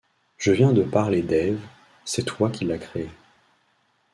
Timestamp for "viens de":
0.51-0.81